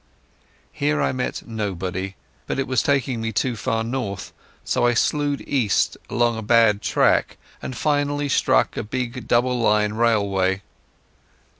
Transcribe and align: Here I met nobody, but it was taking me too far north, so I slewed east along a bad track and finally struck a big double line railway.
Here 0.71 0.99
I 0.99 1.11
met 1.11 1.45
nobody, 1.47 2.15
but 2.47 2.57
it 2.57 2.65
was 2.65 2.81
taking 2.81 3.21
me 3.21 3.31
too 3.31 3.55
far 3.55 3.83
north, 3.83 4.33
so 4.65 4.87
I 4.87 4.95
slewed 4.95 5.41
east 5.47 5.95
along 6.09 6.39
a 6.39 6.41
bad 6.41 6.81
track 6.81 7.37
and 7.61 7.77
finally 7.77 8.27
struck 8.27 8.75
a 8.75 8.81
big 8.83 9.27
double 9.27 9.59
line 9.59 9.93
railway. 9.93 10.63